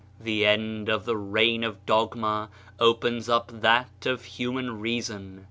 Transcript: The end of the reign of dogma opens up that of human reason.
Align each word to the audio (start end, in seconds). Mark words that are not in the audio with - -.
The 0.19 0.47
end 0.47 0.89
of 0.89 1.05
the 1.05 1.15
reign 1.15 1.63
of 1.63 1.85
dogma 1.85 2.49
opens 2.79 3.29
up 3.29 3.51
that 3.61 4.07
of 4.07 4.25
human 4.25 4.79
reason. 4.79 5.39